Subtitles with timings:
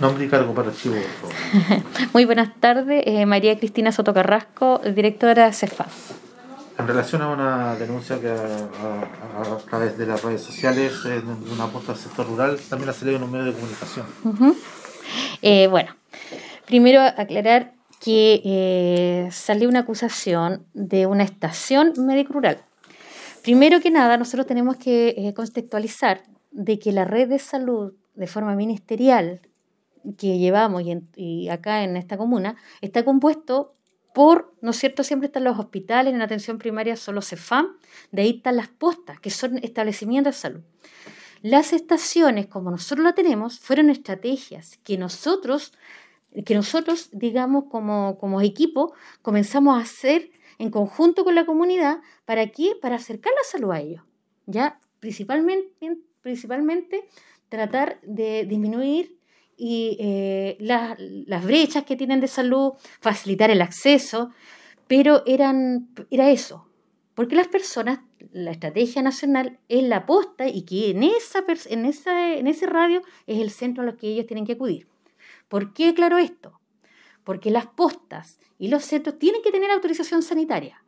[0.00, 1.82] Nombre y cargo para archivo, por favor.
[2.12, 5.86] Muy buenas tardes, eh, María Cristina Soto Carrasco, directora de CEFA.
[6.78, 11.20] En relación a una denuncia que a, a- a través de las redes sociales eh,
[11.22, 14.06] de una apuesta al sector rural, también la salido en un medio de comunicación.
[15.42, 15.94] Eh, bueno,
[16.66, 22.58] primero aclarar que eh, salió una acusación de una estación médico-rural.
[23.42, 28.54] Primero que nada, nosotros tenemos que contextualizar de que la red de salud de forma
[28.56, 29.40] ministerial
[30.18, 30.82] que llevamos
[31.16, 33.72] y, acá en esta comuna está compuesto
[34.14, 35.02] por, ¿no es cierto?
[35.02, 37.76] Siempre están los hospitales, en atención primaria solo CEFAM,
[38.12, 40.60] de ahí están las postas, que son establecimientos de salud.
[41.42, 45.72] Las estaciones, como nosotros la tenemos, fueron estrategias que nosotros,
[46.44, 51.98] que nosotros digamos, como, como equipo, comenzamos a hacer en conjunto con la comunidad.
[52.24, 52.76] ¿Para qué?
[52.80, 54.02] Para acercar la salud a ellos.
[54.46, 54.78] ¿ya?
[55.00, 57.04] Principalmente, principalmente
[57.48, 59.18] tratar de disminuir
[59.56, 64.30] y, eh, las- las brechas que tienen de salud, facilitar el acceso,
[64.86, 66.68] pero eran, era eso,
[67.14, 68.00] porque las personas,
[68.32, 73.02] la estrategia nacional es la posta y que en, esa, en, esa, en ese radio
[73.26, 74.88] es el centro a lo que ellos tienen que acudir.
[75.48, 76.58] ¿Por qué aclaro esto?
[77.22, 80.82] Porque las postas y los centros tienen que tener autorización sanitaria.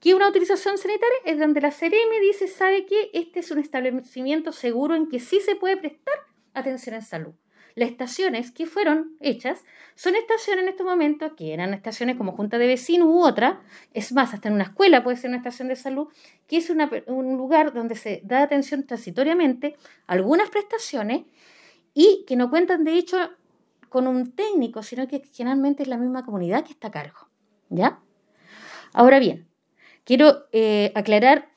[0.00, 1.16] ¿Qué es una autorización sanitaria?
[1.24, 5.40] Es donde la CRM dice, sabe que este es un establecimiento seguro en que sí
[5.40, 6.14] se puede prestar
[6.54, 7.34] atención en salud.
[7.74, 12.58] Las estaciones que fueron hechas son estaciones en estos momentos que eran estaciones como junta
[12.58, 13.60] de vecinos u otra,
[13.94, 16.08] es más, hasta en una escuela puede ser una estación de salud,
[16.46, 21.22] que es un lugar donde se da atención transitoriamente a algunas prestaciones
[21.94, 23.18] y que no cuentan de hecho
[23.88, 27.28] con un técnico, sino que generalmente es la misma comunidad que está a cargo.
[27.70, 28.00] ¿Ya?
[28.92, 29.46] Ahora bien,
[30.04, 31.50] quiero eh, aclarar,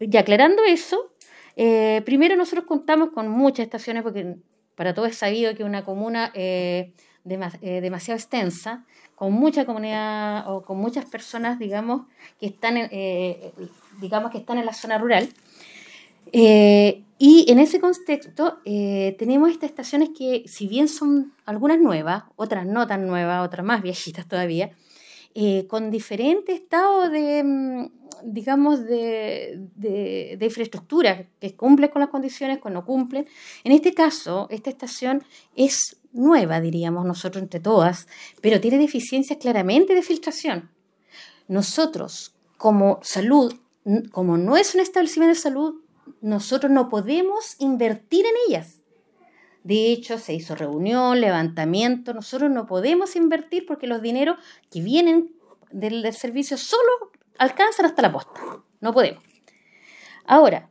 [0.00, 1.14] y aclarando eso,
[1.56, 4.36] eh, primero nosotros contamos con muchas estaciones, porque
[4.74, 6.92] para todos es sabido que una comuna eh,
[7.26, 12.02] eh, demasiado extensa, con mucha comunidad o con muchas personas, digamos,
[12.40, 13.52] que están en, eh,
[14.00, 15.28] digamos que están en la zona rural.
[17.16, 22.88] Y en ese contexto tenemos estas estaciones que, si bien son algunas nuevas, otras no
[22.88, 24.72] tan nuevas, otras más viejitas todavía,
[25.68, 32.60] con diferentes estados de, mm, digamos, de, de- de infraestructura, que cumplen con las condiciones,
[32.62, 33.26] que no cumplen.
[33.64, 35.22] En este caso, esta estación
[35.56, 38.06] es nueva, diríamos nosotros entre todas,
[38.40, 40.70] pero tiene deficiencias claramente de filtración.
[41.48, 43.54] Nosotros, como salud,
[44.12, 45.74] como no es un establecimiento de salud,
[46.20, 48.80] nosotros no podemos invertir en ellas.
[49.62, 52.12] De hecho, se hizo reunión, levantamiento.
[52.12, 54.36] Nosotros no podemos invertir porque los dineros
[54.70, 55.34] que vienen
[55.70, 58.40] del servicio solo alcanzan hasta la posta.
[58.80, 59.22] No podemos.
[60.24, 60.68] Ahora,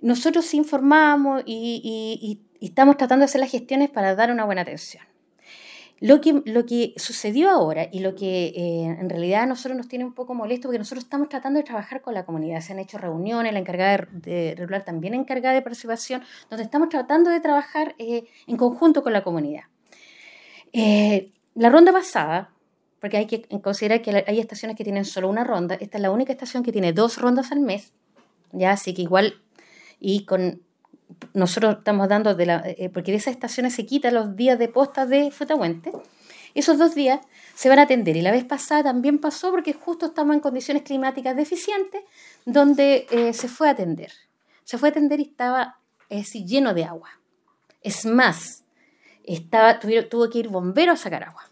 [0.00, 5.04] nosotros informamos y, estamos tratando de hacer las gestiones para dar una buena atención.
[5.98, 10.12] Lo que, sucedió ahora y lo que eh, en realidad a nosotros nos tiene un
[10.12, 13.52] poco molesto, porque nosotros estamos tratando de trabajar con la comunidad, se han hecho reuniones,
[13.54, 18.58] la encargada de, regular también encargada de participación, donde estamos tratando de trabajar eh, en
[18.58, 19.64] conjunto con la comunidad.
[20.72, 22.50] Eh, la ronda pasada,
[23.00, 26.10] porque hay que considerar que hay estaciones que tienen solo una ronda, esta es la
[26.10, 27.92] única estación que tiene dos rondas al mes,
[28.52, 29.42] ya así que igual,
[30.00, 30.62] y con
[31.34, 34.68] nosotros estamos dando, de la, eh, porque de esas estaciones se quitan los días de
[34.68, 35.92] posta de Futahuente,
[36.54, 37.20] esos dos días
[37.54, 38.16] se van a atender.
[38.16, 42.02] Y la vez pasada también pasó porque justo estamos en condiciones climáticas deficientes,
[42.46, 44.10] donde eh, se fue a atender.
[44.64, 45.78] Se fue a atender y estaba
[46.08, 47.10] es decir, lleno de agua.
[47.82, 48.64] Es más,
[49.24, 51.45] estaba, tuvieron- tuvo que ir bombero a sacar agua.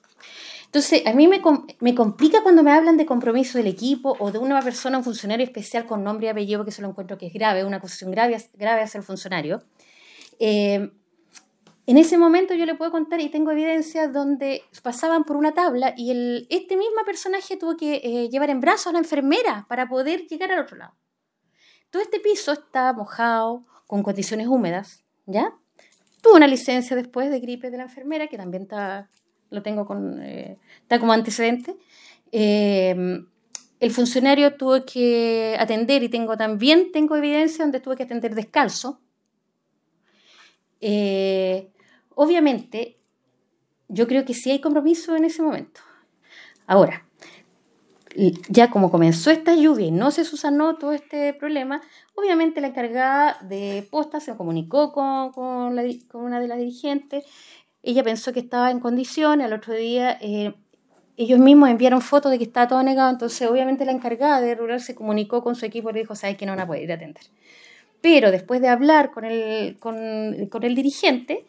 [0.74, 4.32] Entonces, a mí me, com- me complica cuando me hablan de compromiso del equipo o
[4.32, 7.28] de una persona, un funcionario especial con nombre y apellido, porque eso lo encuentro que
[7.28, 9.62] es grave, una acusación grave, grave hacia el funcionario.
[10.40, 10.90] Eh,
[11.86, 15.94] en ese momento yo le puedo contar y tengo evidencia donde pasaban por una tabla
[15.96, 19.88] y el, este mismo personaje tuvo que eh, llevar en brazos a la enfermera para
[19.88, 20.96] poder llegar al otro lado.
[21.90, 25.54] Todo este piso está mojado, con condiciones húmedas, ¿ya?
[26.20, 29.08] Tuve una licencia después de gripe de la enfermera, que también está,
[29.50, 31.76] lo tengo con, eh, está como antecedente.
[32.32, 33.24] Eh,
[33.80, 39.00] el funcionario tuvo que atender y tengo también tengo evidencia donde tuve que atender descalzo.
[40.80, 41.70] Eh,
[42.14, 42.96] obviamente,
[43.88, 45.80] yo creo que sí hay compromiso en ese momento.
[46.66, 47.06] Ahora,
[48.48, 51.82] ya como comenzó esta lluvia y no se susanó todo este problema,
[52.14, 57.24] obviamente la encargada de posta se comunicó con, con una de las dirigentes.
[57.84, 60.54] Ella pensó que estaba en condiciones, al otro día eh,
[61.16, 64.80] ellos mismos enviaron fotos de que estaba todo negado, entonces obviamente la encargada de rural
[64.80, 67.22] se comunicó con su equipo y le dijo, sabes que no van a poder atender.
[68.00, 71.44] Pero después de hablar con el, con, con el dirigente,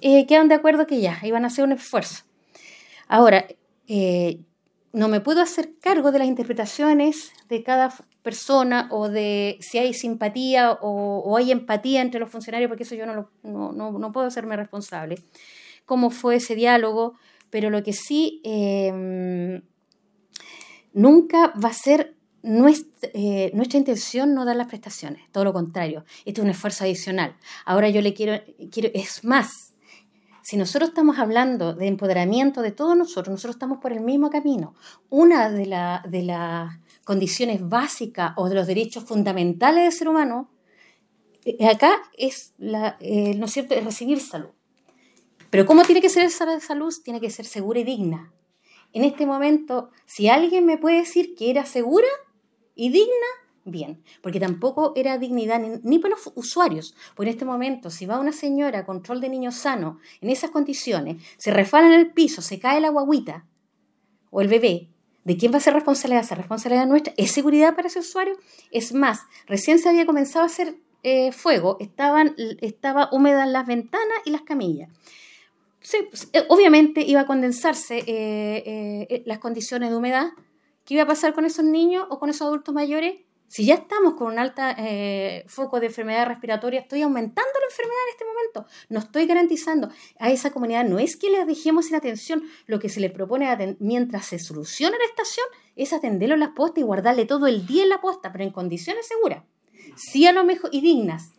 [0.00, 2.24] eh, quedaron de acuerdo que ya, iban a hacer un esfuerzo.
[3.08, 3.46] Ahora,
[3.88, 4.40] eh,
[4.92, 9.94] no me puedo hacer cargo de las interpretaciones de cada persona o de si hay
[9.94, 15.16] simpatía o, hay empatía entre los funcionarios, porque eso yo no, no, puedo hacerme responsable.
[15.84, 17.14] Cómo fue ese diálogo,
[17.50, 19.62] pero lo que sí em,
[20.92, 26.04] nunca va a ser nuestra, eh, nuestra, intención no dar las prestaciones, todo lo contrario,
[26.24, 27.36] este es un esfuerzo adicional.
[27.64, 28.40] Ahora yo le quiero,
[28.70, 29.72] quiero es más,
[30.42, 34.74] si nosotros estamos hablando de empoderamiento de todos nosotros, nosotros estamos por el mismo camino.
[35.08, 35.64] Una de,
[36.08, 40.50] de las condiciones básicas o de los derechos fundamentales del ser humano,
[41.44, 44.50] eh, acá es, la, eh, ¿no es cierto?, es recibir salud.
[45.50, 46.94] Pero ¿cómo tiene que ser esa salud?
[47.04, 48.32] Tiene que ser segura y digna.
[48.92, 52.08] En este momento, si alguien me puede decir que era segura
[52.74, 53.26] y digna,
[53.64, 56.94] bien, porque tampoco era dignidad ni, para los usuarios.
[57.14, 61.22] Por este momento, si va una señora a control de niños sano en esas condiciones,
[61.38, 63.46] se refala en el piso, se cae la guaguita
[64.30, 64.91] o el bebé,
[65.24, 66.24] ¿de quién va a ser responsabilidad?
[66.24, 67.14] ¿Es responsabilidad nuestra?
[67.16, 68.34] ¿Es seguridad para ese usuario?
[68.70, 74.18] Es más, recién se había comenzado a hacer eh, fuego, estaban, estaba húmedas las ventanas
[74.24, 74.90] y las camillas.
[75.78, 80.28] Pues, eh, obviamente iba a condensarse eh, las condiciones de humedad.
[80.84, 83.16] ¿Qué iba a pasar con esos niños o con esos adultos mayores?
[83.52, 88.00] Si ya estamos con un alto eh, foco de enfermedad respiratoria, estoy aumentando la enfermedad
[88.06, 88.66] en este momento.
[88.88, 92.88] No estoy garantizando a esa comunidad, no es que les dejemos sin atención, lo que
[92.88, 95.44] se le propone mientras se soluciona la estación
[95.76, 98.52] es atenderlo en las postas y guardarle todo el día en la posta, pero en
[98.52, 99.44] condiciones seguras.
[99.96, 101.34] Sí a lo mejor y dignas.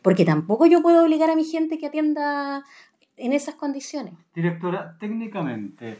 [0.00, 2.64] Porque tampoco yo puedo obligar a mi gente que atienda
[3.18, 4.14] en esas condiciones.
[4.34, 5.98] Directora, técnicamente,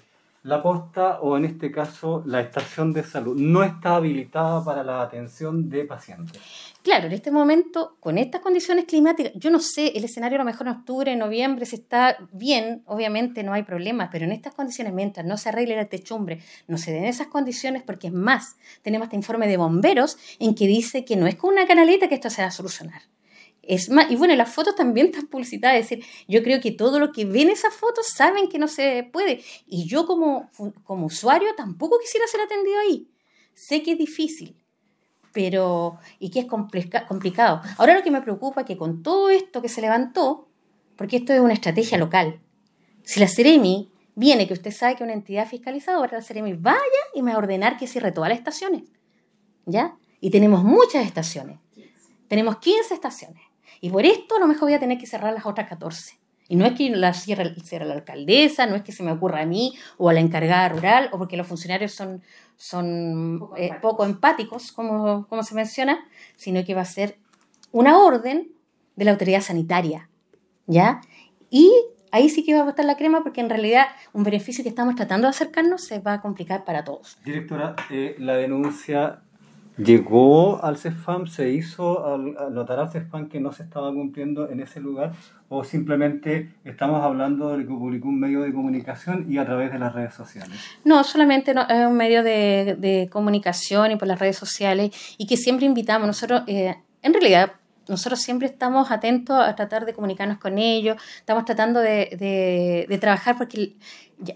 [0.48, 5.02] la posta o en este caso la estación de salud no está habilitada para la
[5.02, 6.40] atención de pacientes.
[6.82, 10.44] Claro, en este momento, con estas condiciones climáticas, yo no sé, el escenario a lo
[10.46, 14.54] mejor en octubre, en noviembre, se está bien, obviamente no hay problemas, pero en estas
[14.54, 18.56] condiciones, mientras no se arregle la techumbre, no se den esas condiciones, porque es más,
[18.80, 22.14] tenemos este informe de bomberos en que dice que no es con una canaleta que
[22.14, 23.02] esto se va a solucionar.
[23.68, 27.12] Es y bueno, las fotos también están publicitadas, es decir, yo creo que todo lo
[27.12, 29.44] que ven esas fotos saben que no se puede.
[29.66, 30.50] Y yo como,
[30.84, 33.10] como usuario tampoco quisiera ser atendido ahí.
[33.52, 34.56] Sé que es difícil,
[35.34, 37.60] pero y que es complicado.
[37.76, 40.48] Ahora lo que me preocupa es que con todo esto que se levantó,
[40.96, 42.40] porque esto es una estrategia local,
[43.04, 46.80] si la Ceremi viene, que usted sabe que una entidad fiscalizadora, la Ceremi vaya
[47.12, 48.84] y me va a ordenar que cierre todas las estaciones.
[49.66, 49.98] ¿Ya?
[50.22, 51.58] Y tenemos muchas estaciones.
[52.28, 53.47] Tenemos 15 estaciones.
[53.80, 56.18] Y por esto a lo mejor voy a tener que cerrar las otras 14.
[56.48, 57.54] Y no es que la cierre,
[57.84, 61.10] la alcaldesa, no es que se me ocurra a mí o a la encargada rural,
[61.12, 62.22] o porque los funcionarios son,
[62.56, 63.50] son
[63.82, 65.98] poco, eh, empáticos, como, como se menciona,
[66.36, 67.18] sino que va a ser
[67.70, 68.50] una orden
[68.96, 70.08] de la autoridad sanitaria.
[70.66, 71.02] ¿Ya?
[71.50, 71.70] Y
[72.12, 74.94] ahí sí que va a botar la crema porque en realidad un beneficio que estamos
[74.94, 77.18] tratando de acercarnos se va a complicar para todos.
[77.24, 79.22] Directora, eh, la denuncia
[79.78, 84.58] ¿Llegó al CEFAM, se hizo al, notar al CEFAM que no se estaba cumpliendo en
[84.58, 85.12] ese lugar
[85.48, 89.78] o simplemente estamos hablando de que publicó un medio de comunicación y a través de
[89.78, 90.58] las redes sociales?
[90.84, 95.36] No, solamente es un medio de, de, comunicación y por las redes sociales y que
[95.36, 96.08] siempre invitamos.
[96.08, 97.52] Nosotros, eh, en realidad,
[97.86, 103.38] nosotros siempre estamos atentos a tratar de comunicarnos con ellos, estamos tratando de, de, trabajar
[103.38, 103.76] porque el,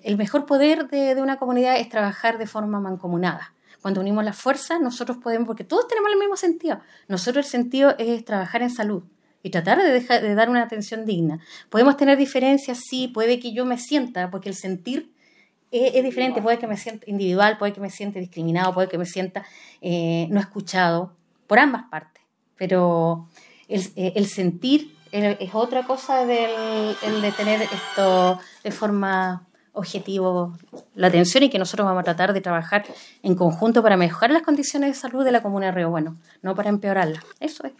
[0.05, 4.37] el mejor poder de, de una comunidad es trabajar de forma mancomunada cuando unimos las
[4.37, 6.81] fuerzas, nosotros podemos, porque todos tenemos el mismo sentido.
[7.09, 9.03] Nosotros el sentido es trabajar en salud
[9.43, 11.41] y tratar de, dejar, de dar una atención digna.
[11.69, 15.13] Podemos tener diferencias, sí, puede que yo me sienta, porque el sentir
[15.73, 19.07] es, diferente, puede que me sienta individual, puede que me sienta discriminado, puede que me
[19.07, 19.45] sienta
[19.81, 21.15] eh, no escuchado,
[21.47, 22.23] por ambas partes.
[22.57, 23.27] Pero
[23.69, 30.57] el, eh, sentir es otra cosa del el de tener esto de forma objetivo
[30.95, 32.85] la atención y que nosotros vamos a tratar de trabajar
[33.23, 36.55] en conjunto para mejorar las condiciones de salud de la comuna de Río Bueno, no
[36.55, 37.25] para empeorarlas.
[37.41, 37.73] Eso es.